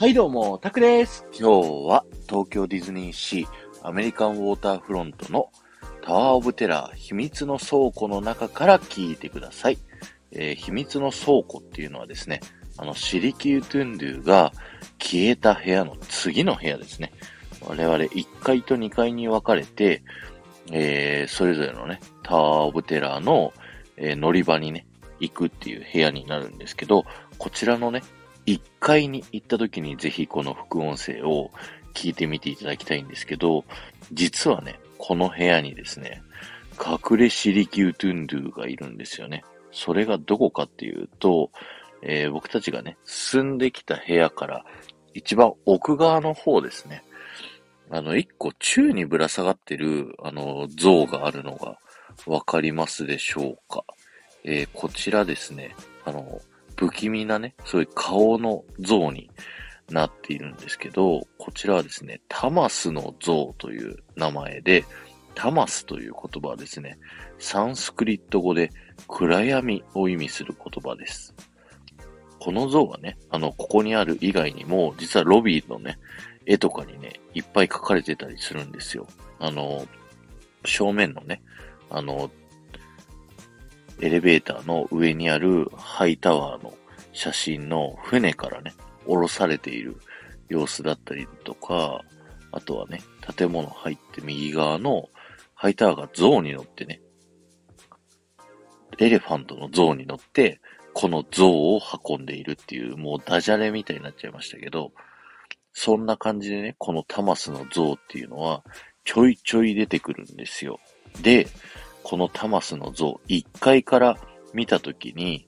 [0.00, 1.24] はいどうも、タクです。
[1.32, 3.48] 今日は東京ディズニーシー
[3.82, 5.50] アメリカンウォーターフロントの
[6.02, 9.78] タワーオブテラー秘密の倉庫の中から聞いてください。
[10.30, 12.38] えー秘密の倉庫っていうのはですね、
[12.76, 14.52] あのシリキュートゥンドゥが
[15.00, 17.12] 消えた部屋の次の部屋ですね。
[17.66, 20.04] 我々1階と2階に分かれて、
[20.70, 23.52] えーそれぞれのね、タワーオブテラーの、
[23.96, 24.86] えー乗り場にね、
[25.18, 27.04] 行くっていう部屋になるんですけど、
[27.38, 28.04] こちらのね、
[28.48, 31.50] 1階に行った時にぜひこの副音声を
[31.92, 33.64] 聞いてみていただきたいんですけど、
[34.12, 36.22] 実はね、この部屋にですね、
[36.80, 39.44] 隠れシリキュートゥンドゥがいるんですよね。
[39.70, 41.50] それがどこかっていうと、
[42.00, 44.64] えー僕たちがね、住んできた部屋から
[45.12, 47.02] 一番奥側の方ですね。
[47.90, 51.78] あの、一個宙にぶら下がってる、あの、像があるのが
[52.26, 53.84] わかりますでしょうか。
[54.44, 55.74] えーこちらですね、
[56.06, 56.40] あの、
[56.78, 59.28] 不気味なね、そういう顔の像に
[59.90, 64.84] なっているんですけど、こちらはですね、タマスの像という名前で、
[65.34, 66.96] タマスという言葉はですね、
[67.40, 68.70] サンスクリット語で
[69.08, 71.34] 暗闇を意味する言葉です。
[72.38, 75.98] この像はね、あの、ここにある以外にも、実はロビーのね、
[76.46, 79.08] 絵とかにね、いっぱい描かれてたりするんですよ。
[79.40, 79.84] あの、
[80.64, 81.42] 正面のね、
[81.90, 82.30] あの、
[84.00, 86.74] エレベーターの上にあるハイタワーの
[87.12, 88.74] 写真の船からね、
[89.06, 89.96] 降ろされている
[90.48, 92.02] 様子だったりとか、
[92.52, 93.00] あとはね、
[93.36, 95.08] 建物入って右側の
[95.54, 97.00] ハイタワーが象に乗ってね、
[98.98, 100.60] エレファントの象に乗って、
[100.94, 104.92] この象を運んでいるっていう、もうダジャレみたいになっちゃいましたけど、
[105.72, 108.64] そんな感じでね、このタマスの象っていうのは、
[109.04, 110.80] ちょいちょい出てくるんですよ。
[111.22, 111.46] で、
[112.08, 114.16] このタマスの像、1階から
[114.54, 115.46] 見たときに、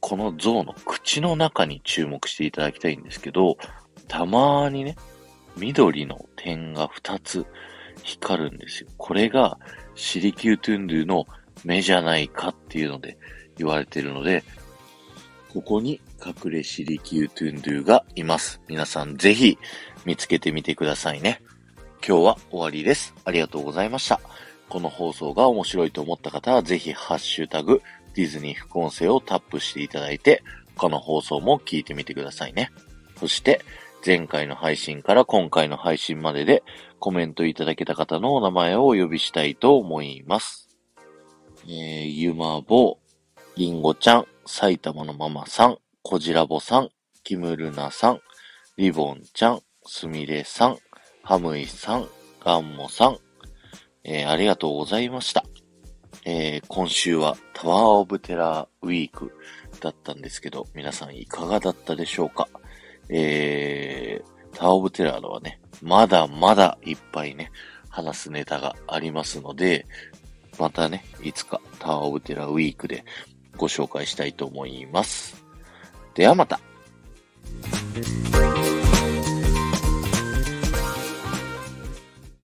[0.00, 3.56] この像の口の中に注目していただきたいんですけど、
[4.08, 4.96] たまーにね、
[5.56, 7.46] 緑の点が2つ
[8.02, 8.88] 光るんですよ。
[8.96, 9.60] これが
[9.94, 11.28] シリキュートゥンドゥの
[11.64, 13.16] 目じゃないかっていうので
[13.56, 14.42] 言われているので、
[15.52, 18.60] ここに隠れシリキュートゥンドゥがいます。
[18.66, 19.56] 皆さんぜひ
[20.04, 21.40] 見つけてみてくださいね。
[22.04, 23.14] 今日は終わりです。
[23.24, 24.20] ありがとうございました。
[24.70, 27.82] この放送が面白いと思った方は、ぜひ、ハッシュタグ、
[28.14, 30.42] ディズニー副音声をタップしていただいて、
[30.76, 32.70] 他の放送も聞いてみてくださいね。
[33.18, 33.60] そして、
[34.06, 36.62] 前回の配信から今回の配信までで、
[37.00, 40.68] コメントいただけた方のお名前をお呼びしたいと思います。
[41.66, 46.90] えー、ゆまぼう、りんごちゃん、埼玉のママさん、こじらぼさん、
[47.24, 48.20] きむるなさん、
[48.76, 50.78] リボンちゃん、すみれさん、
[51.22, 52.08] ハムイさん、
[52.42, 53.18] ガンモさん、
[54.04, 55.44] えーありがとうございました。
[56.24, 59.32] えー今週はタワーオブテラーウィーク
[59.80, 62.48] だったんですけど、皆さんいかがだったでしょうか？
[63.08, 67.50] えー、タワーオブテラーのはね、まだまだいっぱいね、
[67.88, 69.86] 話すネタがありますので、
[70.58, 73.04] またね、いつかタワーオブテラーウィークで
[73.56, 75.44] ご紹介したいと思います。
[76.14, 76.60] ではまた。